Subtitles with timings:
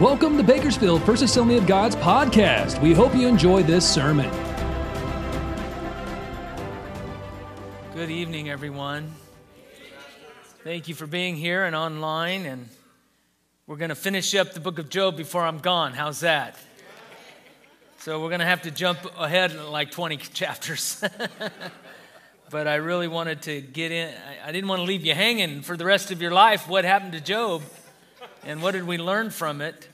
[0.00, 2.80] Welcome to Bakersfield First Assembly of God's podcast.
[2.80, 4.30] We hope you enjoy this sermon.
[7.92, 9.12] Good evening, everyone.
[10.64, 12.46] Thank you for being here and online.
[12.46, 12.70] And
[13.66, 15.92] we're going to finish up the book of Job before I'm gone.
[15.92, 16.56] How's that?
[17.98, 21.04] So we're going to have to jump ahead like 20 chapters.
[22.50, 24.14] but I really wanted to get in.
[24.46, 26.66] I didn't want to leave you hanging for the rest of your life.
[26.66, 27.60] What happened to Job?
[28.44, 29.88] And what did we learn from it?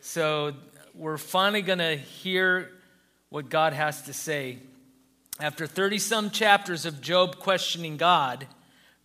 [0.00, 0.52] So
[0.94, 2.70] we're finally going to hear
[3.30, 4.58] what God has to say.
[5.40, 8.46] After 30 some chapters of Job questioning God,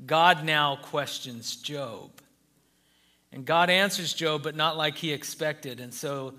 [0.05, 2.09] God now questions Job.
[3.31, 5.79] And God answers Job, but not like he expected.
[5.79, 6.33] And so,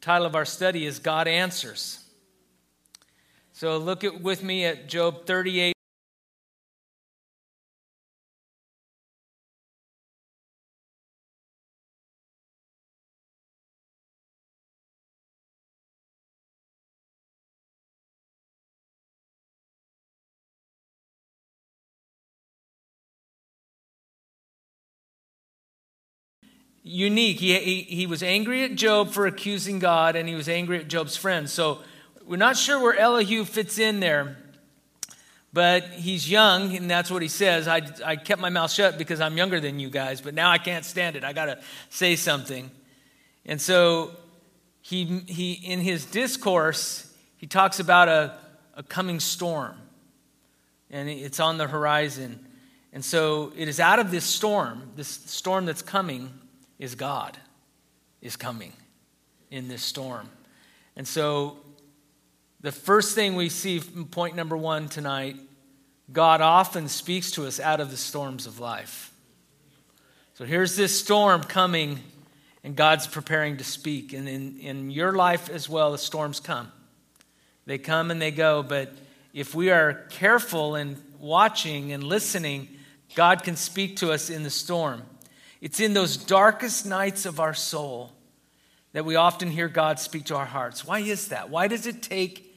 [0.00, 2.04] title of our study is God Answers.
[3.52, 5.73] So, look at, with me at Job 38.
[26.84, 27.40] Unique.
[27.40, 30.86] He, he, he, was angry at Job for accusing God, and he was angry at
[30.86, 31.50] Job's friends.
[31.50, 31.80] So
[32.26, 34.36] we're not sure where Elihu fits in there,
[35.52, 37.66] but he's young, and that's what he says.
[37.66, 40.58] I, I kept my mouth shut because I'm younger than you guys, but now I
[40.58, 41.24] can't stand it.
[41.24, 42.70] I got to say something.
[43.46, 44.10] And so
[44.82, 48.36] he, he, in his discourse, he talks about a,
[48.76, 49.76] a coming storm,
[50.90, 52.44] and it's on the horizon.
[52.92, 56.30] And so it is out of this storm, this storm that's coming,
[56.78, 57.36] is God
[58.20, 58.72] is coming
[59.50, 60.28] in this storm.
[60.96, 61.58] And so
[62.60, 65.36] the first thing we see from point number one tonight
[66.12, 69.12] God often speaks to us out of the storms of life.
[70.34, 72.00] So here's this storm coming,
[72.62, 74.12] and God's preparing to speak.
[74.12, 76.70] And in, in your life as well, the storms come.
[77.66, 78.92] They come and they go, but
[79.32, 82.68] if we are careful and watching and listening,
[83.14, 85.02] God can speak to us in the storm.
[85.64, 88.12] It's in those darkest nights of our soul
[88.92, 90.84] that we often hear God speak to our hearts.
[90.84, 91.48] Why is that?
[91.48, 92.54] Why does it take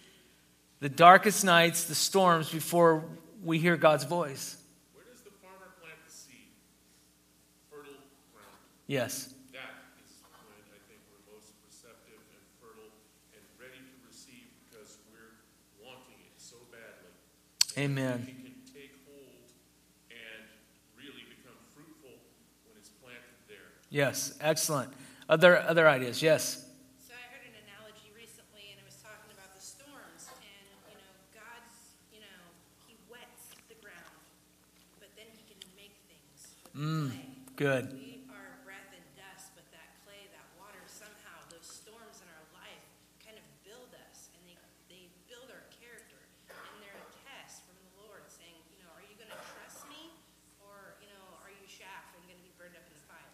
[0.82, 3.06] the darkest nights, the storms, before
[3.42, 4.58] we hear God's voice?
[4.92, 6.52] Where does the farmer plant the seed?
[7.72, 7.94] Fertile
[8.34, 8.58] ground.
[8.88, 9.34] Yes.
[9.54, 9.72] That
[10.04, 12.92] is when I think we're most receptive and fertile
[13.32, 15.32] and ready to receive because we're
[15.80, 17.16] wanting it so badly.
[17.82, 18.37] Amen.
[23.90, 24.92] Yes, excellent.
[25.32, 26.68] Other, other ideas, yes.
[27.00, 31.00] So I heard an analogy recently, and it was talking about the storms, and you
[31.00, 32.40] know, God's, you know,
[32.84, 34.12] He wets the ground,
[35.00, 37.16] but then He can make things mm.
[37.56, 37.96] Good.
[37.96, 42.46] We are breath and dust, but that clay, that water, somehow those storms in our
[42.52, 42.84] life
[43.24, 44.60] kind of build us, and they,
[44.92, 46.20] they build our character,
[46.52, 49.88] and they're a test from the Lord, saying, you know, are you going to trust
[49.88, 50.12] me,
[50.60, 53.32] or you know, are you chaff and going to be burned up in the fire?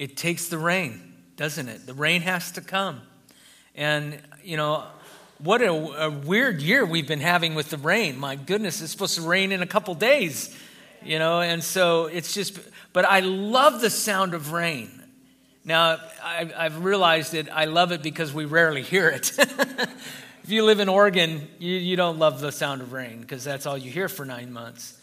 [0.00, 1.84] It takes the rain, doesn't it?
[1.84, 3.02] The rain has to come.
[3.74, 4.84] And, you know,
[5.40, 8.18] what a, a, weird year we've been having with the rain.
[8.18, 10.56] My goodness, it's supposed to rain in a couple days,
[11.02, 12.58] you know, and so it's just,
[12.94, 14.90] but I love the sound of rain.
[15.66, 19.38] Now, I've, I've realized that I love it because we rarely hear it.
[19.38, 23.66] if you live in Oregon, you, you don't love the sound of rain because that's
[23.66, 24.98] all you hear for nine months.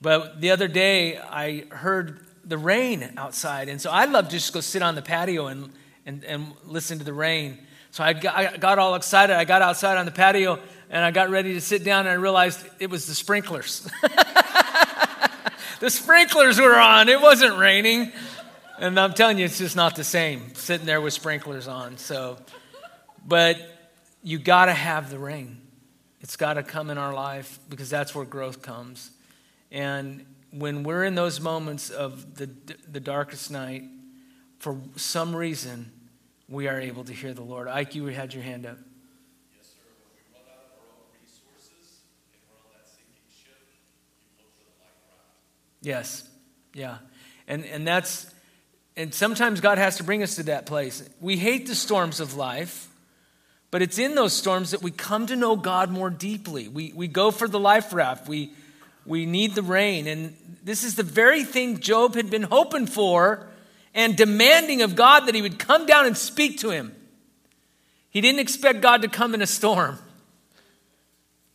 [0.00, 3.68] But the other day, I heard the rain outside.
[3.68, 5.70] And so I love to just go sit on the patio and,
[6.06, 7.58] and, and listen to the rain.
[7.90, 9.36] So I got, I got all excited.
[9.36, 10.58] I got outside on the patio
[10.90, 13.88] and I got ready to sit down and I realized it was the sprinklers.
[15.80, 17.08] the sprinklers were on.
[17.08, 18.12] It wasn't raining.
[18.78, 21.98] And I'm telling you, it's just not the same sitting there with sprinklers on.
[21.98, 22.38] So,
[23.26, 23.58] but
[24.22, 25.60] you got to have the rain.
[26.20, 29.10] It's got to come in our life because that's where growth comes.
[29.70, 32.50] And when we're in those moments of the,
[32.90, 33.84] the darkest night,
[34.58, 35.92] for some reason,
[36.48, 37.68] we are able to hear the Lord.
[37.68, 38.78] Ike, you had your hand up.
[39.56, 39.80] Yes, sir.
[40.00, 42.00] When we run out of our own resources
[42.32, 45.82] and we're on that sinking ship, you look for the life raft.
[45.82, 46.28] Yes,
[46.74, 46.98] yeah.
[47.46, 48.32] And, and that's,
[48.96, 51.08] and sometimes God has to bring us to that place.
[51.20, 52.88] We hate the storms of life,
[53.70, 56.68] but it's in those storms that we come to know God more deeply.
[56.68, 58.26] We, we go for the life raft.
[58.26, 58.52] We,
[59.04, 60.06] we need the rain.
[60.06, 63.46] And this is the very thing Job had been hoping for
[63.94, 66.94] and demanding of God that he would come down and speak to him.
[68.10, 69.98] He didn't expect God to come in a storm.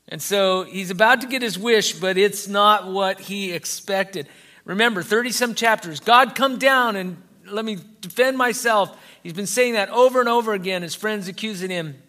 [0.07, 4.27] And so he's about to get his wish, but it's not what he expected.
[4.65, 7.17] Remember, 30 some chapters, God come down and
[7.47, 8.95] let me defend myself.
[9.23, 12.01] He's been saying that over and over again, his friends accusing him.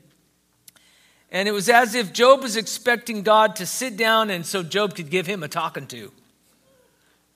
[1.30, 4.94] And it was as if Job was expecting God to sit down and so Job
[4.94, 6.12] could give him a talking to.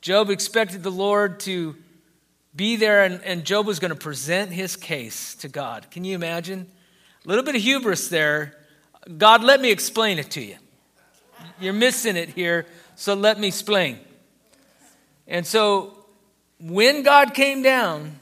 [0.00, 1.76] Job expected the Lord to
[2.54, 5.90] be there and, and Job was going to present his case to God.
[5.90, 6.66] Can you imagine?
[7.24, 8.56] A little bit of hubris there.
[9.16, 10.56] God, let me explain it to you.
[11.60, 12.66] You're missing it here,
[12.96, 13.98] so let me explain.
[15.26, 16.04] And so
[16.60, 18.18] when God came down,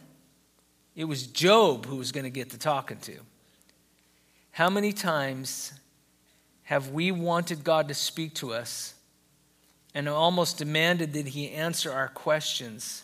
[0.94, 3.19] it was Job who was going to get the talking to.
[4.50, 5.72] How many times
[6.64, 8.94] have we wanted God to speak to us
[9.96, 13.02] and almost demanded that He answer our questions,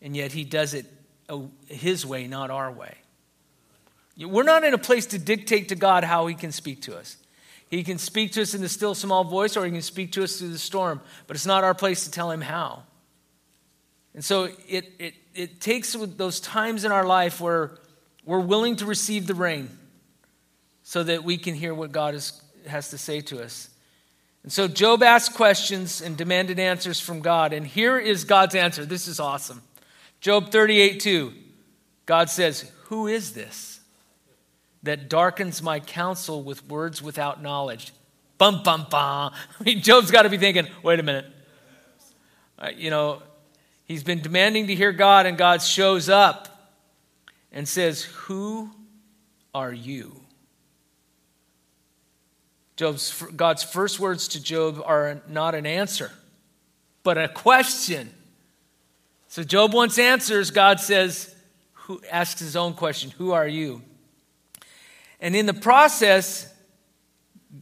[0.00, 0.86] and yet He does it
[1.66, 2.96] His way, not our way?
[4.18, 7.18] We're not in a place to dictate to God how He can speak to us.
[7.68, 10.24] He can speak to us in the still small voice, or He can speak to
[10.24, 12.84] us through the storm, but it's not our place to tell Him how.
[14.14, 17.72] And so it, it, it takes those times in our life where
[18.24, 19.68] we're willing to receive the rain
[20.84, 23.68] so that we can hear what God is, has to say to us.
[24.48, 27.52] And so Job asked questions and demanded answers from God.
[27.52, 28.86] And here is God's answer.
[28.86, 29.60] This is awesome.
[30.22, 31.34] Job 38 2.
[32.06, 33.80] God says, Who is this
[34.84, 37.92] that darkens my counsel with words without knowledge?
[38.38, 39.34] Bum, bum, bum.
[39.60, 41.26] I mean, Job's got to be thinking, wait a minute.
[42.58, 43.22] Uh, you know,
[43.84, 46.72] He's been demanding to hear God, and God shows up
[47.52, 48.70] and says, Who
[49.54, 50.22] are you?
[52.78, 56.12] Job's, God's first words to Job are not an answer,
[57.02, 58.08] but a question.
[59.26, 60.52] So Job wants answers.
[60.52, 61.34] God says,
[61.72, 63.82] who asks his own question, Who are you?
[65.18, 66.48] And in the process,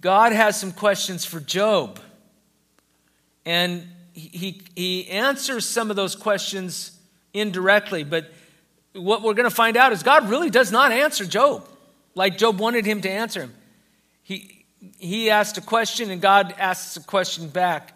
[0.02, 1.98] God has some questions for Job.
[3.46, 6.92] And he, he answers some of those questions
[7.32, 8.30] indirectly, but
[8.92, 11.66] what we're going to find out is God really does not answer Job
[12.14, 13.54] like Job wanted him to answer him.
[14.22, 14.55] He,
[14.98, 17.92] he asked a question and God asks a question back.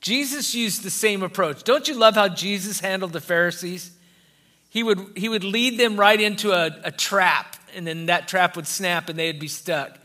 [0.00, 1.64] Jesus used the same approach.
[1.64, 3.90] Don't you love how Jesus handled the Pharisees?
[4.68, 8.56] He would, he would lead them right into a, a trap, and then that trap
[8.56, 9.98] would snap and they'd be stuck.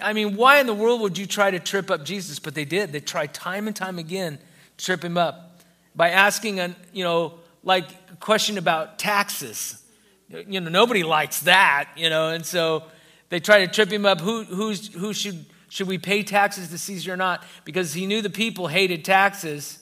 [0.00, 2.38] I mean, why in the world would you try to trip up Jesus?
[2.38, 2.92] But they did.
[2.92, 4.38] They tried time and time again
[4.76, 5.54] to trip him up
[5.94, 9.80] by asking a you know like a question about taxes
[10.28, 12.82] you know nobody likes that you know and so
[13.28, 14.20] they try to trip him up.
[14.20, 17.44] Who who's who should should we pay taxes to caesar or not?
[17.64, 19.80] Because he knew the people hated taxes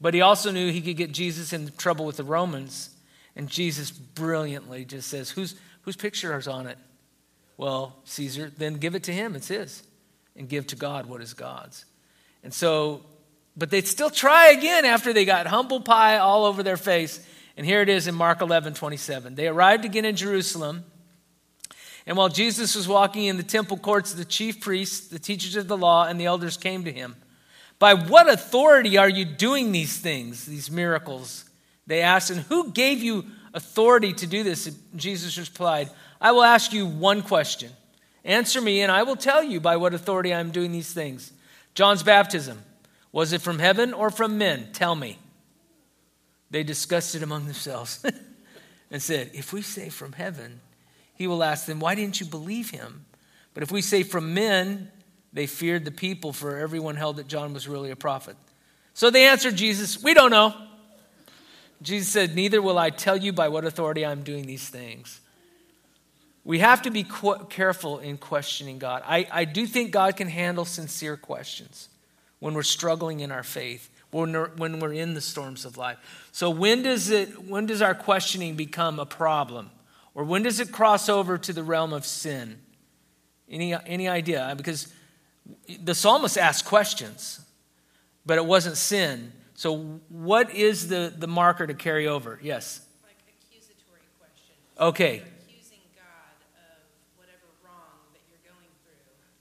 [0.00, 2.90] but he also knew he could get jesus in trouble with the romans.
[3.34, 6.78] And jesus brilliantly just says whose whose picture is on it?
[7.56, 9.34] Well caesar then give it to him.
[9.34, 9.82] It's his.
[10.34, 11.84] And give to god what is god's.
[12.42, 13.04] And so
[13.56, 17.26] but they'd still try again after they got humble pie all over their face.
[17.56, 19.34] And here it is in Mark 11 27.
[19.34, 20.84] They arrived again in Jerusalem.
[22.06, 25.66] And while Jesus was walking in the temple courts, the chief priests, the teachers of
[25.66, 27.16] the law, and the elders came to him.
[27.78, 31.44] By what authority are you doing these things, these miracles?
[31.86, 34.70] They asked, and who gave you authority to do this?
[34.94, 37.70] Jesus replied, I will ask you one question.
[38.24, 41.32] Answer me, and I will tell you by what authority I am doing these things.
[41.74, 42.62] John's baptism.
[43.12, 44.68] Was it from heaven or from men?
[44.72, 45.18] Tell me.
[46.50, 48.04] They discussed it among themselves
[48.90, 50.60] and said, If we say from heaven,
[51.16, 53.04] he will ask them, Why didn't you believe him?
[53.54, 54.90] But if we say from men,
[55.32, 58.36] they feared the people, for everyone held that John was really a prophet.
[58.94, 60.54] So they answered Jesus, We don't know.
[61.82, 65.20] Jesus said, Neither will I tell you by what authority I'm doing these things.
[66.44, 69.02] We have to be qu- careful in questioning God.
[69.04, 71.88] I, I do think God can handle sincere questions
[72.38, 75.98] when we're struggling in our faith, when we're, when we're in the storms of life.
[76.30, 79.70] So when does it when does our questioning become a problem?
[80.16, 82.58] Or when does it cross over to the realm of sin?
[83.50, 84.54] Any, any idea?
[84.56, 84.88] Because
[85.78, 87.38] the psalmist asked questions,
[88.24, 89.30] but it wasn't sin.
[89.54, 92.40] So, what is the, the marker to carry over?
[92.42, 92.80] Yes?
[93.04, 94.56] Like accusatory questions.
[94.80, 95.22] Okay.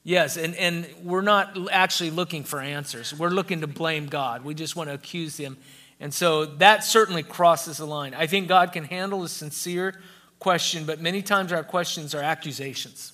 [0.03, 3.11] Yes, and, and we're not actually looking for answers.
[3.11, 4.43] We're looking to blame God.
[4.43, 5.57] We just want to accuse Him.
[6.01, 8.13] And so that certainly crosses the line.
[8.13, 9.99] I think God can handle a sincere
[10.39, 13.13] question, but many times our questions are accusations.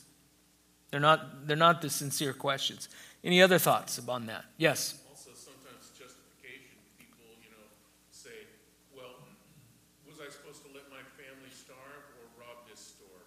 [0.90, 2.90] They're not, they're not the sincere questions.
[3.24, 4.46] Any other thoughts on that?
[4.58, 5.00] Yes?
[5.10, 7.64] Also, sometimes justification, people, you know,
[8.12, 8.48] say,
[8.96, 9.16] well,
[10.08, 13.24] was I supposed to let my family starve or rob this store?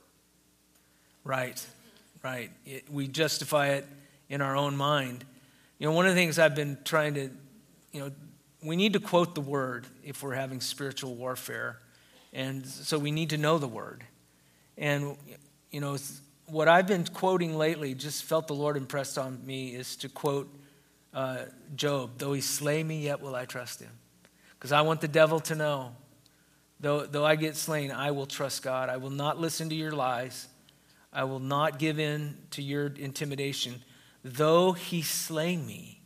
[1.25, 1.65] Right
[2.25, 2.51] right?
[2.65, 3.87] It, we justify it
[4.29, 5.25] in our own mind.
[5.79, 7.31] You know, one of the things I've been trying to,
[7.93, 8.11] you know,
[8.63, 11.79] we need to quote the word if we're having spiritual warfare.
[12.35, 14.05] And so we need to know the word.
[14.77, 15.17] And,
[15.71, 15.97] you know,
[16.47, 20.53] what I've been quoting lately, just felt the Lord impressed on me, is to quote
[21.15, 21.45] uh,
[21.77, 23.93] Job Though he slay me, yet will I trust him.
[24.59, 25.95] Because I want the devil to know,
[26.81, 28.89] though, though I get slain, I will trust God.
[28.89, 30.49] I will not listen to your lies.
[31.13, 33.83] I will not give in to your intimidation.
[34.25, 36.01] Though he slay me,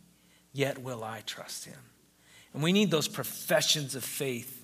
[0.53, 1.79] yet will I trust him.
[2.53, 4.58] And we need those professions of faith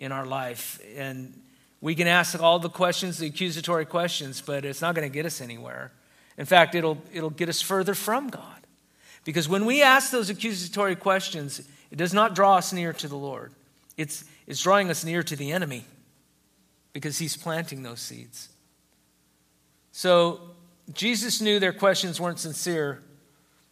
[0.00, 0.80] in our life.
[0.96, 1.40] And
[1.80, 5.26] we can ask all the questions, the accusatory questions, but it's not going to get
[5.26, 5.92] us anywhere.
[6.36, 8.42] In fact, it'll, it'll get us further from God.
[9.24, 13.16] Because when we ask those accusatory questions, it does not draw us near to the
[13.16, 13.52] Lord,
[13.96, 15.84] it's, it's drawing us near to the enemy
[16.92, 18.48] because he's planting those seeds.
[19.92, 20.40] So
[20.92, 23.02] Jesus knew their questions weren't sincere,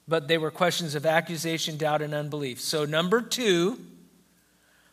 [0.07, 2.61] but they were questions of accusation, doubt, and unbelief.
[2.61, 3.79] So, number two,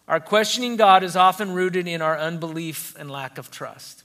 [0.08, 4.04] our questioning God is often rooted in our unbelief and lack of trust.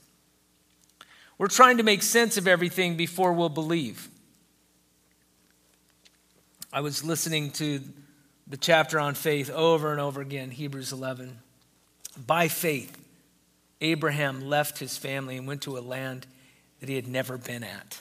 [1.37, 4.07] We're trying to make sense of everything before we'll believe.
[6.73, 7.81] I was listening to
[8.47, 11.37] the chapter on faith over and over again, Hebrews 11.
[12.25, 12.97] By faith,
[13.79, 16.25] Abraham left his family and went to a land
[16.79, 17.99] that he had never been at.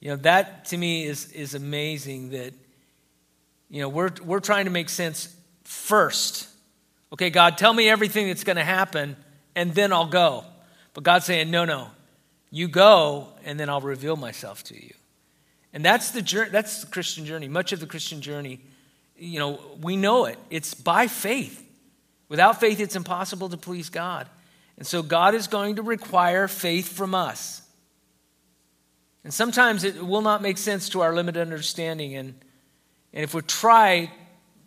[0.00, 2.52] You know, that to me is, is amazing that,
[3.70, 6.48] you know, we're, we're trying to make sense first
[7.12, 9.16] Okay, God, tell me everything that's going to happen,
[9.54, 10.44] and then I'll go.
[10.94, 11.88] But God's saying, no, no.
[12.50, 14.94] You go, and then I'll reveal myself to you.
[15.72, 17.48] And that's the journey, that's the Christian journey.
[17.48, 18.60] Much of the Christian journey,
[19.16, 20.38] you know, we know it.
[20.50, 21.60] It's by faith.
[22.28, 24.28] Without faith, it's impossible to please God.
[24.76, 27.62] And so God is going to require faith from us.
[29.24, 32.14] And sometimes it will not make sense to our limited understanding.
[32.14, 32.34] And,
[33.12, 34.12] and if we try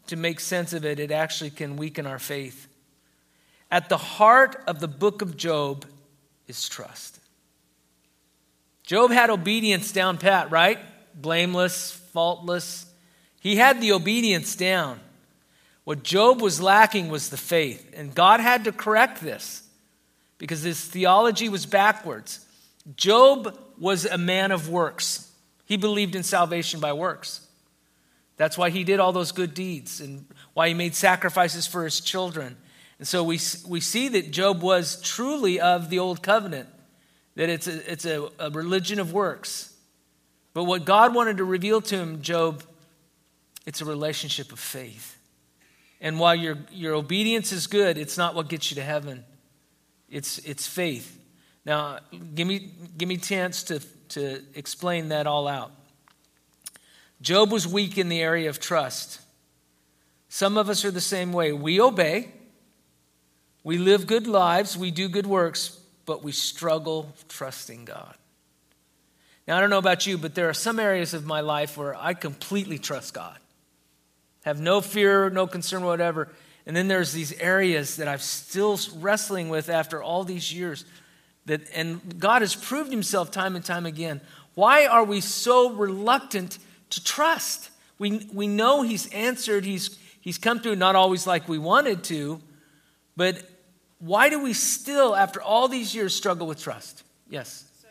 [0.08, 2.68] to make sense of it, it actually can weaken our faith.
[3.70, 5.86] At the heart of the book of Job
[6.48, 7.20] is trust.
[8.84, 10.80] Job had obedience down pat, right?
[11.14, 12.86] Blameless, faultless.
[13.40, 15.00] He had the obedience down.
[15.84, 17.94] What Job was lacking was the faith.
[17.96, 19.64] And God had to correct this
[20.38, 22.46] because his theology was backwards.
[22.96, 25.32] Job was a man of works,
[25.66, 27.47] he believed in salvation by works.
[28.38, 32.00] That's why he did all those good deeds and why he made sacrifices for his
[32.00, 32.56] children.
[33.00, 36.70] And so we, we see that Job was truly of the old covenant,
[37.36, 39.74] that it's, a, it's a, a religion of works.
[40.54, 42.64] But what God wanted to reveal to him, Job,
[43.66, 45.18] it's a relationship of faith.
[46.00, 49.26] And while your, your obedience is good, it's not what gets you to heaven.
[50.10, 51.20] It's, it's faith.
[51.66, 52.00] Now,
[52.34, 53.80] give me, give me a chance to,
[54.10, 55.72] to explain that all out.
[57.22, 59.22] Job was weak in the area of trust.
[60.30, 61.52] Some of us are the same way.
[61.52, 62.32] We obey,
[63.64, 68.16] we live good lives, we do good works, but we struggle trusting God.
[69.48, 71.96] Now, I don't know about you, but there are some areas of my life where
[71.96, 73.38] I completely trust God.
[74.44, 76.30] Have no fear, no concern, whatever.
[76.66, 80.84] And then there's these areas that I'm still wrestling with after all these years.
[81.46, 84.20] That, and God has proved himself time and time again.
[84.54, 86.58] Why are we so reluctant
[86.90, 87.70] to trust.
[88.00, 92.42] We, we know He's answered, he's, he's come through, not always like we wanted to,
[93.16, 93.42] but
[94.00, 97.02] why do we still, after all these years, struggle with trust?
[97.34, 97.66] Yes.
[97.82, 97.90] So,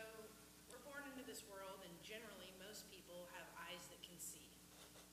[0.71, 4.47] we're born into this world, and generally, most people have eyes that can see.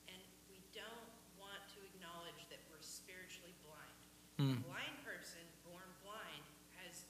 [0.07, 0.15] And
[0.47, 3.95] we don't want to acknowledge that we're spiritually blind.
[4.39, 4.63] Mm.
[4.63, 6.47] A blind person, born blind,
[6.79, 7.03] has,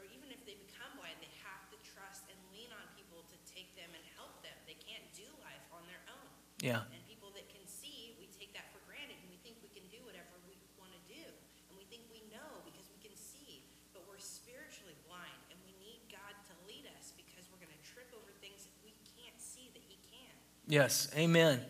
[0.00, 3.36] or even if they become blind, they have to trust and lean on people to
[3.44, 4.56] take them and help them.
[4.64, 6.24] They can't do life on their own.
[6.66, 6.82] Yeah.
[6.90, 9.86] And people that can see, we take that for granted and we think we can
[9.86, 11.22] do whatever we want to do.
[11.70, 13.62] And we think we know because we can see.
[13.94, 17.84] But we're spiritually blind and we need God to lead us because we're going to
[17.86, 20.34] trip over things that we can't see that He can.
[20.66, 21.06] Yes.
[21.14, 21.62] Amen.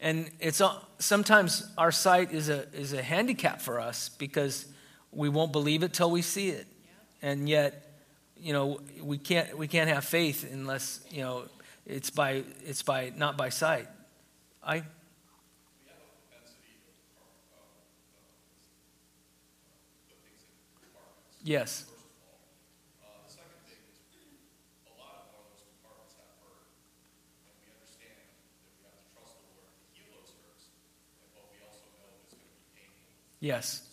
[0.00, 0.64] And it's
[0.98, 4.64] sometimes our sight is a is a handicap for us because
[5.12, 6.66] we won't believe it till we see it.
[7.20, 7.28] Yeah.
[7.28, 7.92] And yet,
[8.40, 11.44] you know, we can't we can't have faith unless, you know,
[11.84, 13.88] it's by it's by not by sight.
[14.66, 14.82] I
[21.42, 21.84] Yes.
[33.40, 33.86] Yes.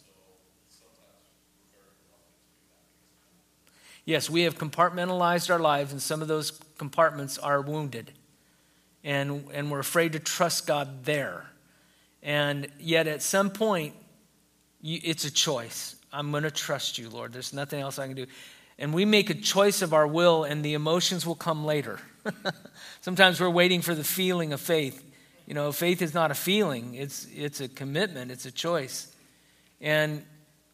[4.05, 8.13] Yes, we have compartmentalized our lives, and some of those compartments are wounded
[9.03, 11.45] and, and we're afraid to trust God there.
[12.23, 13.95] And yet, at some point,
[14.81, 15.95] you, it's a choice.
[16.13, 17.33] I'm going to trust you, Lord.
[17.33, 18.27] There's nothing else I can do.
[18.77, 21.99] And we make a choice of our will, and the emotions will come later.
[23.01, 25.03] Sometimes we're waiting for the feeling of faith.
[25.47, 29.13] You know, faith is not a feeling, it's, it's a commitment, it's a choice.
[29.79, 30.23] And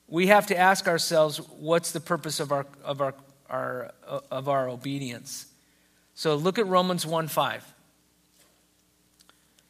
[0.08, 3.14] we have to ask ourselves what's the purpose of our, of our,
[3.50, 3.92] our,
[4.30, 5.46] of our obedience?
[6.14, 7.74] So look at Romans 1 5.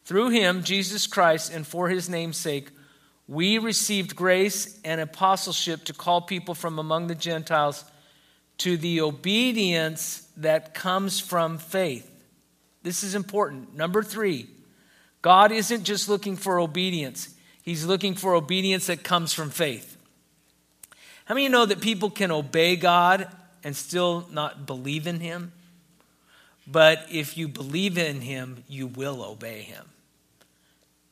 [0.08, 2.70] Through him, Jesus Christ, and for his name's sake,
[3.26, 7.84] we received grace and apostleship to call people from among the Gentiles
[8.56, 12.10] to the obedience that comes from faith.
[12.82, 13.76] This is important.
[13.76, 14.48] Number three,
[15.20, 17.28] God isn't just looking for obedience,
[17.62, 19.98] He's looking for obedience that comes from faith.
[21.26, 23.28] How many of you know that people can obey God
[23.62, 25.52] and still not believe in Him?
[26.66, 29.84] But if you believe in Him, you will obey Him.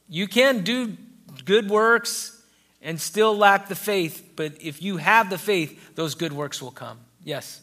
[0.08, 0.96] You can do
[1.44, 2.40] good works
[2.80, 6.70] and still lack the faith, but if you have the faith, those good works will
[6.70, 6.98] come.
[7.24, 7.62] Yes.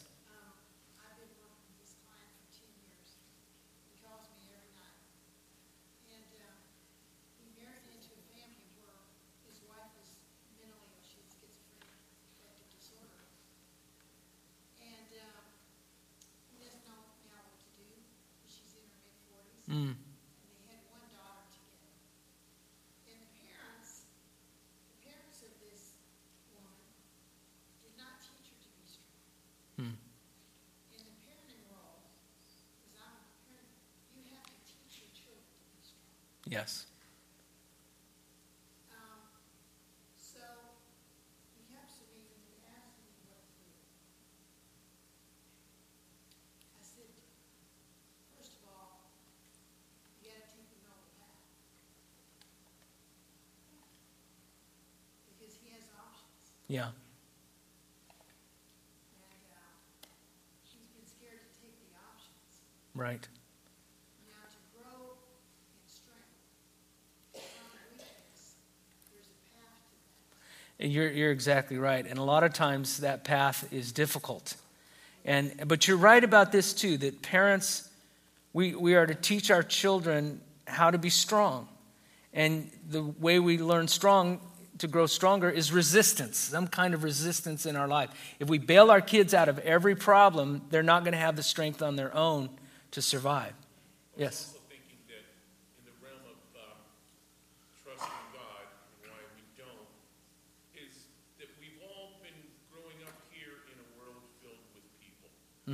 [19.76, 19.96] Um,
[20.44, 20.50] so
[21.16, 21.32] you
[23.08, 25.10] have to be asking what to do.
[25.16, 25.96] I said, first
[26.52, 26.84] of all,
[27.80, 29.00] you got to take the noble
[29.80, 29.96] path.
[36.43, 36.86] Because he has options.
[56.68, 56.88] Yeah.
[59.20, 60.08] And uh,
[60.64, 60.88] she's
[70.84, 70.92] Right.
[70.92, 72.06] You're, you're exactly right.
[72.06, 74.54] And a lot of times that path is difficult.
[75.24, 77.88] And, but you're right about this too that parents,
[78.52, 81.68] we, we are to teach our children how to be strong.
[82.34, 84.40] And the way we learn strong
[84.78, 88.10] to grow stronger is resistance, some kind of resistance in our life.
[88.38, 91.42] If we bail our kids out of every problem, they're not going to have the
[91.42, 92.50] strength on their own
[92.90, 93.54] to survive.
[94.16, 94.54] Yes.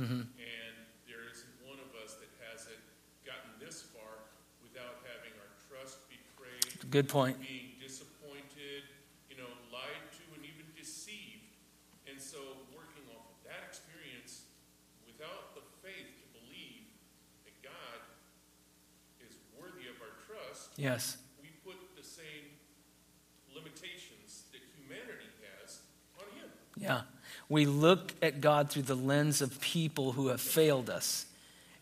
[0.01, 0.33] Mm-hmm.
[0.33, 2.81] And there isn't one of us that hasn't
[3.21, 4.25] gotten this far
[4.65, 6.73] without having our trust betrayed.
[6.89, 7.37] Good point.
[7.37, 8.89] Being disappointed,
[9.29, 11.53] you know, lied to, and even deceived.
[12.09, 14.49] And so, working off of that experience,
[15.05, 16.89] without the faith to believe
[17.45, 18.01] that God
[19.21, 22.57] is worthy of our trust, yes, we put the same
[23.53, 25.29] limitations that humanity
[25.61, 25.85] has
[26.17, 26.49] on Him.
[26.73, 27.05] Yeah
[27.51, 31.25] we look at God through the lens of people who have failed us.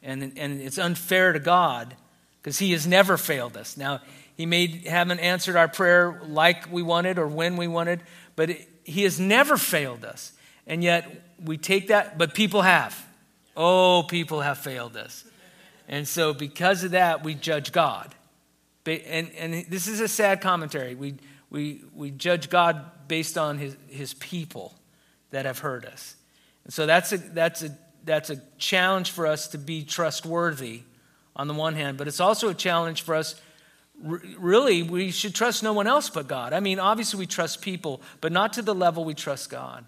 [0.01, 1.95] And, and it's unfair to God
[2.41, 3.77] because He has never failed us.
[3.77, 4.01] Now,
[4.35, 8.01] He may haven't answered our prayer like we wanted or when we wanted,
[8.35, 10.31] but it, He has never failed us.
[10.65, 11.05] And yet
[11.45, 13.05] we take that, but people have.
[13.55, 15.23] Oh, people have failed us.
[15.87, 18.15] And so, because of that, we judge God.
[18.87, 20.95] And, and this is a sad commentary.
[20.95, 21.17] We,
[21.51, 24.73] we, we judge God based on his, his people
[25.31, 26.15] that have heard us.
[26.63, 30.81] And so that's a, that's, a, that's a challenge for us to be trustworthy
[31.35, 33.39] on the one hand, but it's also a challenge for us.
[34.01, 36.53] Really, we should trust no one else but God.
[36.53, 39.85] I mean, obviously, we trust people, but not to the level we trust God.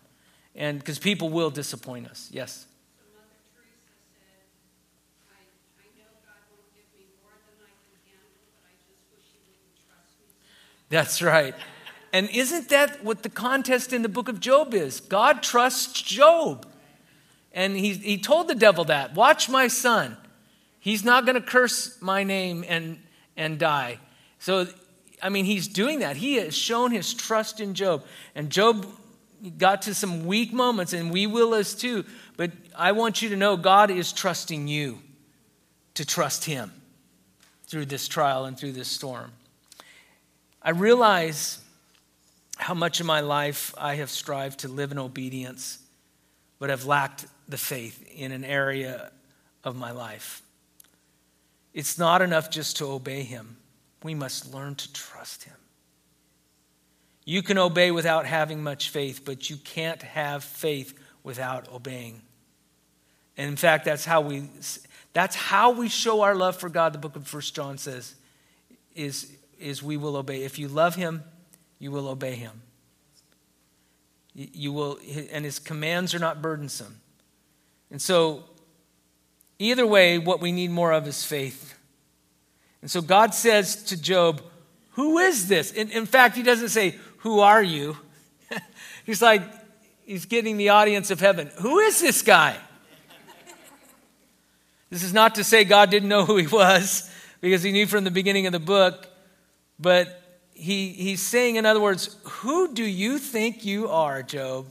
[0.56, 2.30] And because people will disappoint us.
[2.32, 2.66] Yes?
[10.90, 11.56] That's right.
[12.14, 15.00] And isn't that what the contest in the book of Job is?
[15.00, 16.68] God trusts Job.
[17.54, 20.18] And he, he told the devil that watch my son.
[20.80, 23.00] He's not going to curse my name and,
[23.38, 24.00] and die.
[24.40, 24.68] So,
[25.22, 26.18] I mean, he's doing that.
[26.18, 28.04] He has shown his trust in Job.
[28.36, 28.88] And Job
[29.58, 32.06] got to some weak moments, and we will as too.
[32.36, 35.00] But I want you to know God is trusting you
[35.94, 36.72] to trust him
[37.68, 39.32] through this trial and through this storm.
[40.62, 41.60] I realize
[42.62, 45.80] how much of my life I have strived to live in obedience,
[46.60, 49.12] but have lacked the faith in an area
[49.64, 50.44] of my life.
[51.74, 53.58] It's not enough just to obey Him,
[54.04, 55.56] we must learn to trust Him.
[57.26, 62.22] You can obey without having much faith, but you can't have faith without obeying.
[63.38, 64.50] And in fact, that's how we
[65.14, 68.16] that's how we show our love for God, the book of First John says,
[68.96, 70.44] is, is we will obey.
[70.44, 71.24] If you love him,
[71.82, 72.62] you will obey him.
[74.36, 75.00] You will,
[75.32, 77.02] and his commands are not burdensome.
[77.90, 78.44] And so,
[79.58, 81.74] either way, what we need more of is faith.
[82.84, 84.44] And so God says to Job,
[84.92, 85.72] Who is this?
[85.72, 87.98] In, in fact, he doesn't say, Who are you?
[89.06, 89.42] he's like,
[90.06, 91.50] he's getting the audience of heaven.
[91.62, 92.56] Who is this guy?
[94.92, 98.04] This is not to say God didn't know who he was, because he knew from
[98.04, 99.08] the beginning of the book,
[99.80, 100.21] but
[100.62, 104.68] he, he's saying, in other words, who do you think you are, Job?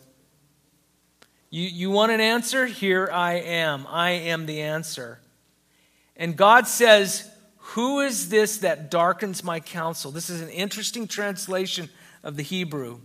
[1.51, 2.67] You, you want an answer?
[2.67, 3.89] Here I am.
[3.89, 5.19] I am the answer.
[6.17, 10.13] And God says, Who is this that darkens my counsel?
[10.13, 11.89] This is an interesting translation
[12.23, 13.01] of the Hebrew.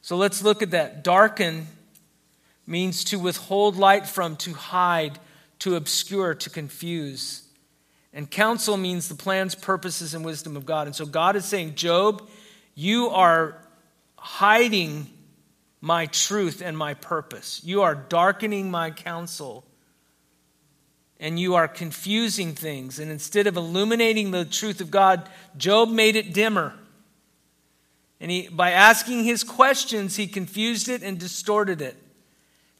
[0.00, 1.04] So let's look at that.
[1.04, 1.66] Darken
[2.66, 5.18] means to withhold light from, to hide,
[5.58, 7.43] to obscure, to confuse.
[8.14, 10.86] And counsel means the plans, purposes, and wisdom of God.
[10.86, 12.28] And so God is saying, Job,
[12.76, 13.58] you are
[14.16, 15.08] hiding
[15.80, 17.60] my truth and my purpose.
[17.64, 19.64] You are darkening my counsel.
[21.18, 23.00] And you are confusing things.
[23.00, 26.72] And instead of illuminating the truth of God, Job made it dimmer.
[28.20, 31.96] And he, by asking his questions, he confused it and distorted it.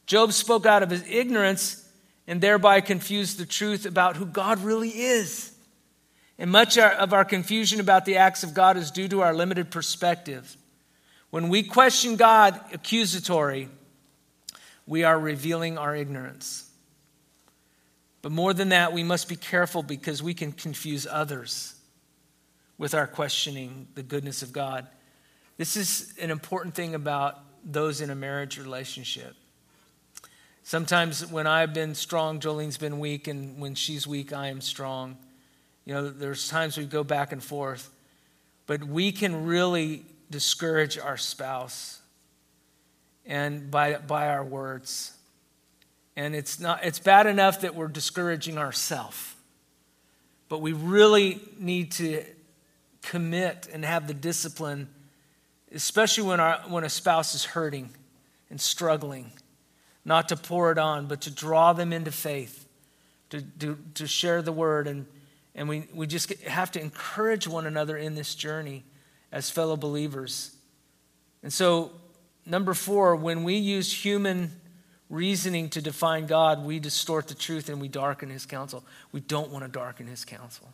[0.05, 1.84] Job spoke out of his ignorance
[2.27, 5.53] and thereby confuse the truth about who God really is.
[6.37, 9.71] And much of our confusion about the acts of God is due to our limited
[9.71, 10.57] perspective.
[11.29, 13.69] When we question God accusatory,
[14.85, 16.69] we are revealing our ignorance.
[18.21, 21.75] But more than that, we must be careful because we can confuse others
[22.77, 24.87] with our questioning the goodness of God.
[25.57, 29.35] This is an important thing about those in a marriage relationship.
[30.75, 35.15] Sometimes when I've been strong, Jolene's been weak, and when she's weak, I am strong.
[35.85, 37.89] You know, there's times we go back and forth,
[38.67, 42.01] but we can really discourage our spouse
[43.25, 45.13] and by, by our words.
[46.17, 49.33] And it's not it's bad enough that we're discouraging ourselves.
[50.49, 52.25] But we really need to
[53.01, 54.89] commit and have the discipline,
[55.73, 57.91] especially when, our, when a spouse is hurting
[58.49, 59.31] and struggling
[60.05, 62.67] not to pour it on, but to draw them into faith,
[63.31, 64.87] to, to, to share the word.
[64.87, 65.07] And,
[65.55, 68.83] and we, we just have to encourage one another in this journey
[69.31, 70.55] as fellow believers.
[71.41, 71.91] And so,
[72.45, 74.51] number four, when we use human
[75.09, 78.83] reasoning to define God, we distort the truth and we darken his counsel.
[79.11, 80.71] We don't want to darken his counsel,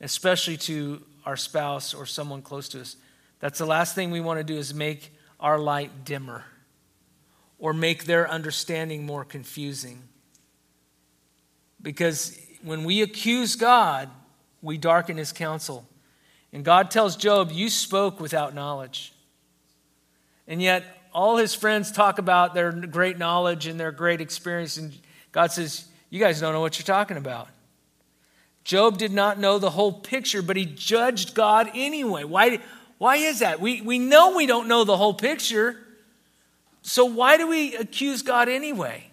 [0.00, 2.96] especially to our spouse or someone close to us.
[3.40, 6.44] That's the last thing we want to do is make our light dimmer
[7.60, 10.02] or make their understanding more confusing.
[11.80, 14.08] Because when we accuse God,
[14.62, 15.86] we darken his counsel.
[16.52, 19.12] And God tells Job, You spoke without knowledge.
[20.48, 24.76] And yet, all his friends talk about their great knowledge and their great experience.
[24.76, 24.92] And
[25.30, 27.48] God says, You guys don't know what you're talking about.
[28.64, 32.24] Job did not know the whole picture, but he judged God anyway.
[32.24, 32.60] Why,
[32.98, 33.60] why is that?
[33.60, 35.76] We, we know we don't know the whole picture.
[36.82, 39.06] So why do we accuse God anyway?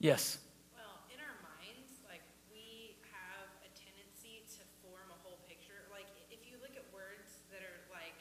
[0.00, 0.40] Yes.
[0.72, 5.76] Well, in our minds, like we have a tendency to form a whole picture.
[5.92, 8.16] Like if you look at words that are like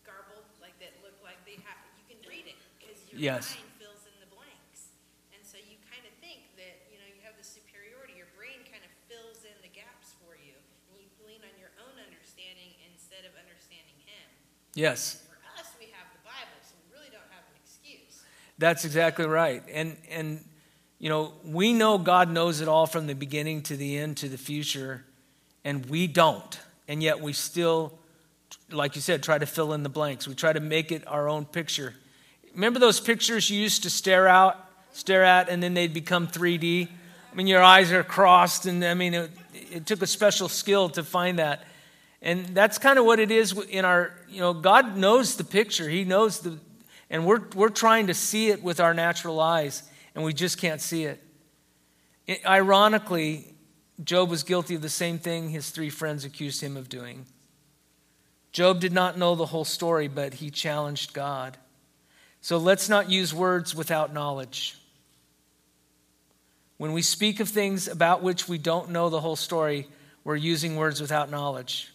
[0.00, 3.52] garbled, like that look like they have, you can read it because your Yes.
[3.52, 4.96] mind fills in the blanks,
[5.36, 8.16] and so you kind of think that you know you have the superiority.
[8.16, 10.56] Your brain kind of fills in the gaps for you,
[10.88, 14.26] and you lean on your own understanding instead of understanding Him.
[14.72, 15.28] Yes.
[15.28, 18.24] For us, we have the Bible, so we really don't have an excuse.
[18.60, 19.62] That's exactly right.
[19.72, 20.44] And and
[20.98, 24.28] you know, we know God knows it all from the beginning to the end to
[24.28, 25.02] the future,
[25.64, 26.60] and we don't.
[26.86, 27.98] And yet we still
[28.70, 30.28] like you said try to fill in the blanks.
[30.28, 31.94] We try to make it our own picture.
[32.54, 34.56] Remember those pictures you used to stare out,
[34.92, 36.86] stare at and then they'd become 3D?
[36.86, 39.30] I mean your eyes are crossed and I mean it,
[39.72, 41.64] it took a special skill to find that.
[42.20, 45.88] And that's kind of what it is in our, you know, God knows the picture.
[45.88, 46.58] He knows the,
[47.10, 49.82] and we're, we're trying to see it with our natural eyes,
[50.14, 51.20] and we just can't see it.
[52.26, 52.46] it.
[52.46, 53.54] Ironically,
[54.02, 57.26] Job was guilty of the same thing his three friends accused him of doing.
[58.52, 61.56] Job did not know the whole story, but he challenged God.
[62.40, 64.76] So let's not use words without knowledge.
[66.78, 69.86] When we speak of things about which we don't know the whole story,
[70.24, 71.92] we're using words without knowledge.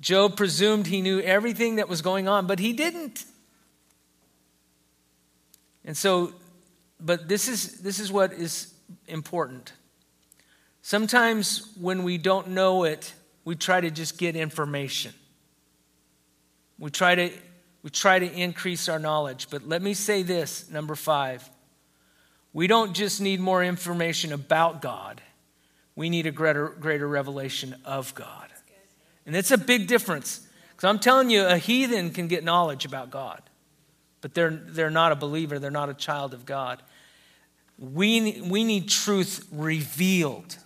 [0.00, 3.24] Job presumed he knew everything that was going on, but he didn't.
[5.84, 6.32] And so,
[7.00, 8.72] but this is, this is what is
[9.06, 9.72] important.
[10.82, 13.12] Sometimes when we don't know it,
[13.44, 15.12] we try to just get information.
[16.78, 17.30] We try to,
[17.82, 19.48] we try to increase our knowledge.
[19.50, 21.48] But let me say this number five.
[22.52, 25.20] We don't just need more information about God,
[25.96, 28.48] we need a greater, greater revelation of God.
[29.26, 30.46] And it's a big difference.
[30.70, 33.40] Because I'm telling you, a heathen can get knowledge about God,
[34.24, 36.82] but they're, they're not a believer, they're not a child of God.
[37.78, 40.56] We, we need truth revealed.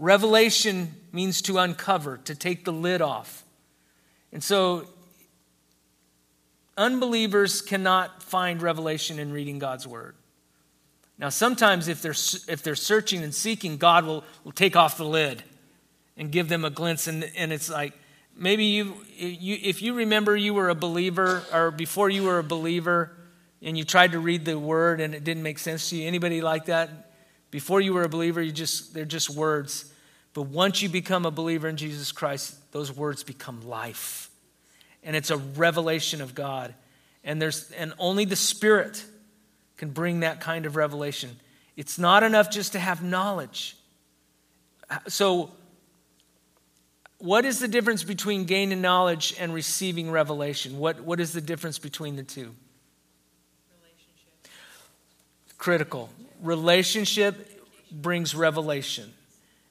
[0.00, 3.44] Revelation means to uncover, to take the lid off.
[4.32, 4.88] And so,
[6.76, 10.16] unbelievers cannot find revelation in reading God's word.
[11.16, 12.10] Now, sometimes if they're,
[12.52, 15.44] if they're searching and seeking, God will, will take off the lid
[16.16, 17.06] and give them a glimpse.
[17.06, 17.92] And, and it's like,
[18.36, 22.44] maybe you, you, if you remember you were a believer, or before you were a
[22.44, 23.12] believer,
[23.64, 26.06] and you tried to read the word and it didn't make sense to you.
[26.06, 27.12] Anybody like that?
[27.50, 29.90] Before you were a believer, you just they're just words.
[30.34, 34.30] But once you become a believer in Jesus Christ, those words become life.
[35.02, 36.74] And it's a revelation of God.
[37.22, 39.02] And there's and only the Spirit
[39.76, 41.30] can bring that kind of revelation.
[41.76, 43.76] It's not enough just to have knowledge.
[45.08, 45.50] So
[47.24, 50.78] what is the difference between gaining knowledge and receiving revelation?
[50.78, 52.54] What, what is the difference between the two?
[53.80, 54.52] Relationship.
[55.56, 56.10] Critical.
[56.42, 59.10] Relationship brings revelation.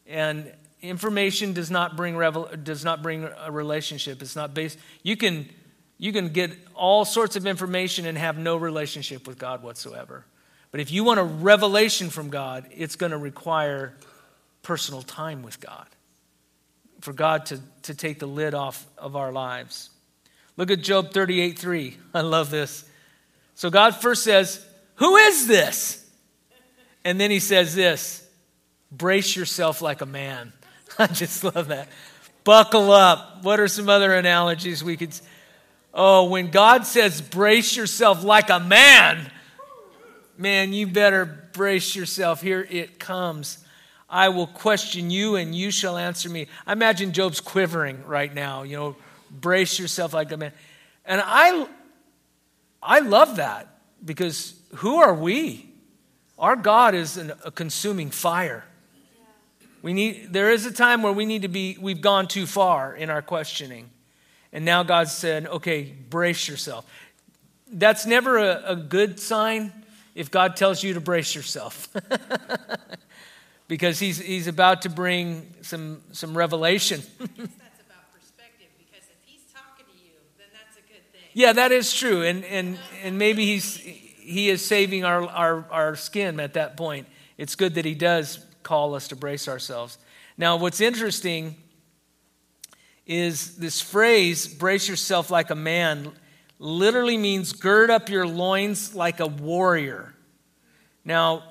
[0.07, 4.23] And information does not bring revel, does not bring a relationship.
[4.23, 5.47] It's not based you can
[5.99, 10.25] you can get all sorts of information and have no relationship with God whatsoever.
[10.71, 13.95] But if you want a revelation from God, it's going to require
[14.63, 15.85] personal time with God
[17.03, 19.89] for God to, to take the lid off of our lives.
[20.55, 21.97] Look at Job 38 3.
[22.13, 22.85] I love this.
[23.55, 25.99] So God first says, Who is this?
[27.03, 28.25] And then he says this
[28.89, 30.53] Brace yourself like a man.
[30.97, 31.89] I just love that.
[32.45, 33.43] Buckle up.
[33.43, 35.13] What are some other analogies we could?
[35.93, 39.29] Oh, when God says, Brace yourself like a man,
[40.37, 42.41] man, you better brace yourself.
[42.41, 43.62] Here it comes.
[44.13, 46.45] I will question you and you shall answer me.
[46.67, 48.95] I imagine Job's quivering right now, you know,
[49.31, 50.51] brace yourself like a man.
[51.03, 51.67] And I
[52.81, 55.67] I love that because who are we?
[56.37, 58.65] Our God is an, a consuming fire.
[59.81, 62.95] We need there is a time where we need to be we've gone too far
[62.95, 63.89] in our questioning.
[64.51, 66.85] And now God said, "Okay, brace yourself."
[67.67, 69.73] That's never a, a good sign
[70.13, 71.89] if God tells you to brace yourself.
[73.67, 77.01] because he's, he's about to bring some, some revelation.
[77.19, 81.21] that's about perspective because if he's talking to you, then that's a good thing.
[81.33, 82.23] yeah, that is true.
[82.23, 87.07] And, and, and maybe he's, he is saving our, our, our skin at that point.
[87.37, 89.97] It's good that he does call us to brace ourselves.
[90.37, 91.55] Now, what's interesting
[93.05, 96.11] is this phrase, brace yourself like a man,
[96.59, 100.13] literally means gird up your loins like a warrior.
[101.03, 101.43] Now,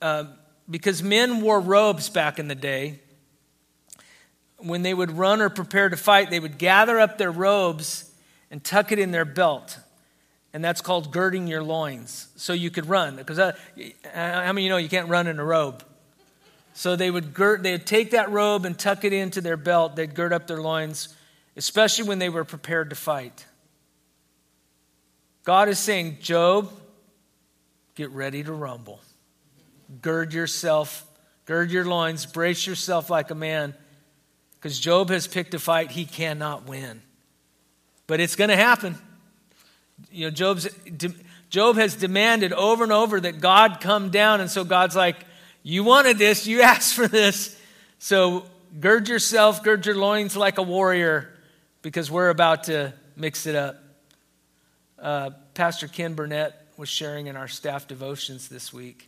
[0.00, 0.24] uh,
[0.70, 3.00] because men wore robes back in the day.
[4.58, 8.10] When they would run or prepare to fight, they would gather up their robes
[8.50, 9.78] and tuck it in their belt.
[10.52, 12.28] And that's called girding your loins.
[12.36, 13.16] So you could run.
[13.16, 13.52] Because uh,
[14.12, 15.84] how many you know you can't run in a robe?
[16.74, 19.96] So they would gird, they would take that robe and tuck it into their belt.
[19.96, 21.08] They'd gird up their loins,
[21.56, 23.46] especially when they were prepared to fight.
[25.44, 26.70] God is saying, Job,
[27.94, 29.00] get ready to rumble
[30.02, 31.06] gird yourself,
[31.46, 33.74] gird your loins, brace yourself like a man,
[34.54, 37.02] because Job has picked a fight he cannot win.
[38.06, 38.96] But it's going to happen.
[40.10, 40.68] You know, Job's,
[41.50, 45.16] Job has demanded over and over that God come down, and so God's like,
[45.62, 47.56] You wanted this, you asked for this.
[47.98, 48.44] So
[48.78, 51.34] gird yourself, gird your loins like a warrior,
[51.82, 53.82] because we're about to mix it up.
[54.98, 59.07] Uh, Pastor Ken Burnett was sharing in our staff devotions this week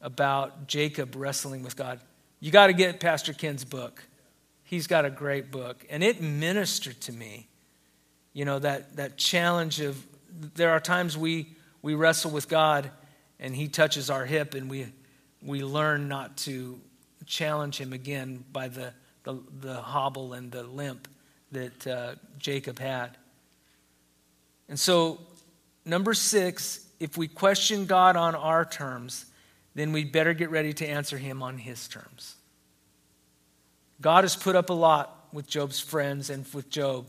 [0.00, 2.00] about Jacob wrestling with God.
[2.40, 4.02] You got to get Pastor Ken's book.
[4.64, 5.84] He's got a great book.
[5.90, 7.48] And it ministered to me.
[8.32, 10.06] You know, that, that challenge of
[10.54, 12.90] there are times we, we wrestle with God
[13.38, 14.86] and he touches our hip and we,
[15.42, 16.80] we learn not to
[17.26, 18.92] challenge him again by the,
[19.24, 21.08] the, the hobble and the limp
[21.52, 23.16] that uh, Jacob had.
[24.68, 25.20] And so,
[25.84, 29.26] number six, if we question God on our terms,
[29.74, 32.36] then we'd better get ready to answer him on his terms.
[34.00, 37.06] God has put up a lot with Job's friends and with Job.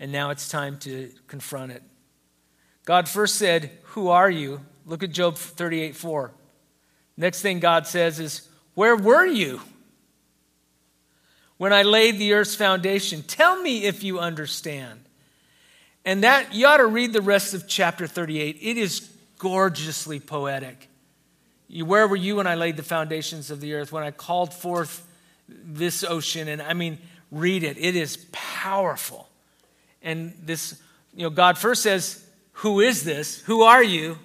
[0.00, 1.82] And now it's time to confront it.
[2.84, 4.60] God first said, Who are you?
[4.86, 6.32] Look at Job 38 4.
[7.16, 9.60] Next thing God says is, Where were you?
[11.56, 15.00] When I laid the earth's foundation, tell me if you understand.
[16.04, 18.58] And that, you ought to read the rest of chapter 38.
[18.60, 19.00] It is
[19.38, 20.88] gorgeously poetic.
[21.70, 25.06] Where were you when I laid the foundations of the earth, when I called forth
[25.48, 26.48] this ocean?
[26.48, 26.98] And I mean,
[27.30, 27.76] read it.
[27.78, 29.28] It is powerful.
[30.02, 30.80] And this,
[31.14, 33.40] you know, God first says, Who is this?
[33.42, 34.18] Who are you?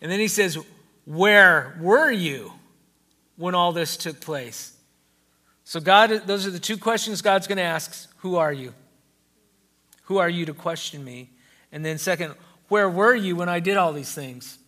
[0.00, 0.58] And then he says,
[1.04, 2.52] Where were you
[3.36, 4.76] when all this took place?
[5.64, 8.74] So, God, those are the two questions God's going to ask Who are you?
[10.04, 11.30] Who are you to question me?
[11.72, 12.34] And then, second,
[12.68, 14.58] where were you when I did all these things?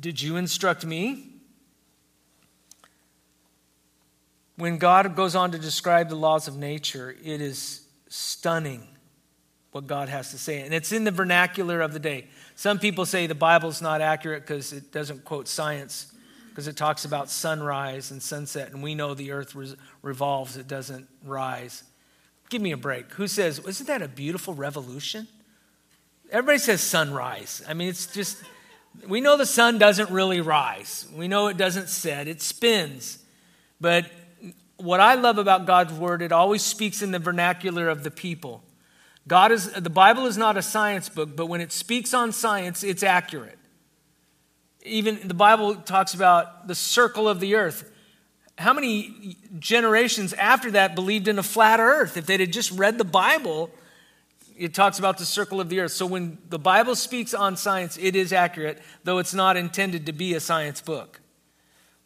[0.00, 1.26] Did you instruct me?
[4.56, 8.86] When God goes on to describe the laws of nature, it is stunning
[9.72, 10.62] what God has to say.
[10.62, 12.26] And it's in the vernacular of the day.
[12.56, 16.12] Some people say the Bible's not accurate because it doesn't quote science,
[16.48, 19.56] because it talks about sunrise and sunset, and we know the earth
[20.02, 21.84] revolves, it doesn't rise.
[22.48, 23.12] Give me a break.
[23.12, 25.28] Who says, isn't that a beautiful revolution?
[26.30, 27.62] Everybody says sunrise.
[27.68, 28.42] I mean, it's just,
[29.06, 31.06] we know the sun doesn't really rise.
[31.14, 33.18] We know it doesn't set, it spins.
[33.80, 34.10] But
[34.76, 38.62] what I love about God's word, it always speaks in the vernacular of the people.
[39.28, 42.82] God is, the Bible is not a science book, but when it speaks on science,
[42.82, 43.58] it's accurate.
[44.82, 47.90] Even the Bible talks about the circle of the earth.
[48.56, 52.16] How many generations after that believed in a flat earth?
[52.16, 53.70] If they'd just read the Bible,
[54.60, 55.92] it talks about the circle of the earth.
[55.92, 60.12] So when the Bible speaks on science, it is accurate, though it's not intended to
[60.12, 61.18] be a science book.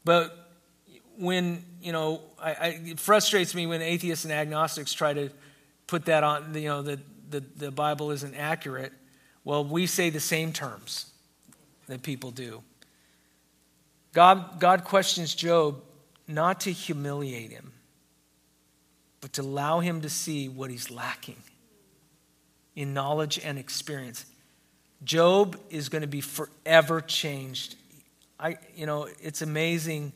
[0.04, 0.52] But
[1.18, 5.30] when, you know, I, I, it frustrates me when atheists and agnostics try to
[5.88, 8.92] put that on, you know, that the, the Bible isn't accurate.
[9.42, 11.10] Well, we say the same terms
[11.88, 12.62] that people do.
[14.12, 15.82] God, God questions Job
[16.28, 17.72] not to humiliate him,
[19.20, 21.42] but to allow him to see what he's lacking
[22.76, 24.26] in knowledge and experience.
[25.04, 27.76] Job is going to be forever changed.
[28.38, 30.12] I, you know, it's amazing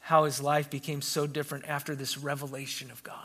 [0.00, 3.16] how his life became so different after this revelation of God.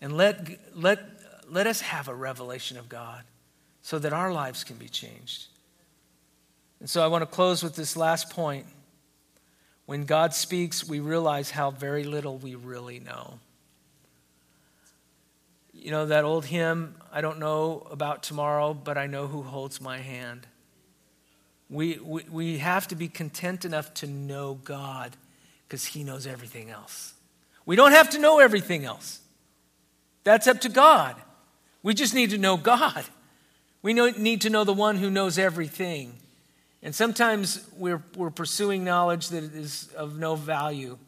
[0.00, 1.00] And let, let,
[1.48, 3.22] let us have a revelation of God
[3.82, 5.46] so that our lives can be changed.
[6.80, 8.66] And so I want to close with this last point.
[9.86, 13.38] When God speaks, we realize how very little we really know.
[15.78, 19.80] You know that old hymn, I don't know about tomorrow, but I know who holds
[19.80, 20.46] my hand.
[21.68, 25.16] We, we, we have to be content enough to know God
[25.68, 27.14] because He knows everything else.
[27.66, 29.20] We don't have to know everything else.
[30.24, 31.16] That's up to God.
[31.82, 33.04] We just need to know God.
[33.82, 36.16] We know, need to know the one who knows everything.
[36.82, 40.98] And sometimes we're, we're pursuing knowledge that is of no value.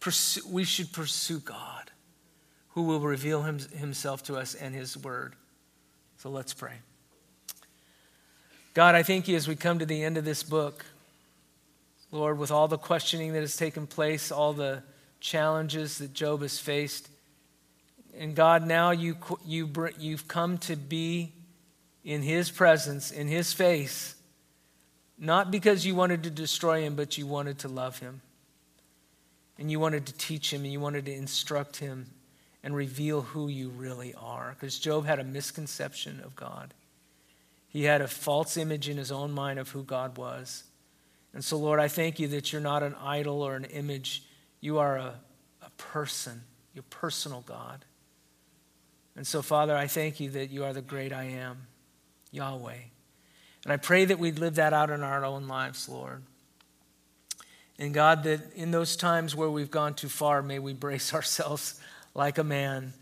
[0.00, 1.90] Pursue, we should pursue God,
[2.74, 5.34] who will reveal him, himself to us and his word.
[6.18, 6.74] So let's pray.
[8.74, 10.84] God, I thank you as we come to the end of this book.
[12.10, 14.82] Lord, with all the questioning that has taken place, all the
[15.20, 17.08] challenges that Job has faced.
[18.16, 21.32] And God, now you, you, you've come to be
[22.04, 24.14] in his presence, in his face
[25.18, 28.20] not because you wanted to destroy him, but you wanted to love him.
[29.58, 32.10] And you wanted to teach him and you wanted to instruct him
[32.64, 34.56] and reveal who you really are.
[34.58, 36.74] Because Job had a misconception of God,
[37.68, 40.64] he had a false image in his own mind of who God was.
[41.34, 44.22] And so, Lord, I thank you that you're not an idol or an image.
[44.60, 45.14] You are a,
[45.60, 47.84] a person, your personal God.
[49.16, 51.66] And so, Father, I thank you that you are the great I am,
[52.30, 52.78] Yahweh.
[53.64, 56.22] And I pray that we'd live that out in our own lives, Lord.
[57.78, 61.80] And God, that in those times where we've gone too far, may we brace ourselves
[62.14, 62.92] like a man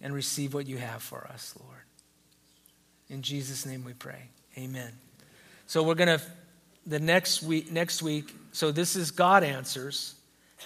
[0.00, 1.82] and receive what you have for us, Lord.
[3.08, 4.28] In Jesus' name we pray.
[4.56, 4.92] Amen.
[5.66, 6.20] So we're going to,
[6.86, 10.14] the next week, next week, so this is God answers.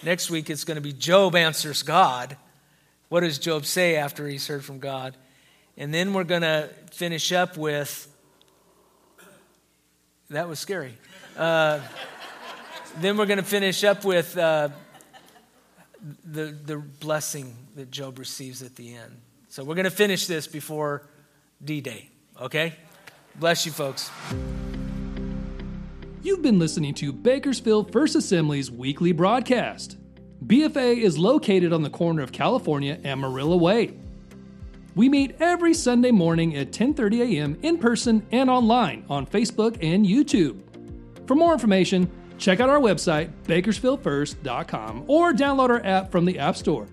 [0.03, 2.37] Next week it's going to be Job answers God.
[3.09, 5.15] What does Job say after he's heard from God?
[5.77, 8.09] And then we're going to finish up with
[10.29, 10.97] that was scary.
[11.37, 11.79] Uh,
[12.97, 14.69] then we're going to finish up with uh,
[16.25, 19.21] the, the blessing that Job receives at the end.
[19.49, 21.07] So we're going to finish this before
[21.63, 22.09] D Day,
[22.41, 22.73] okay?
[23.35, 24.11] Bless you, folks.
[26.21, 29.97] You've been listening to Bakersfield First Assembly's weekly broadcast.
[30.45, 33.93] BFA is located on the corner of California and Marilla Way.
[34.95, 37.57] We meet every Sunday morning at 10:30 a.m.
[37.61, 40.59] in person and online on Facebook and YouTube.
[41.27, 42.09] For more information,
[42.43, 46.85] Check out our website, bakersfieldfirst.com, or download our app from the App Store.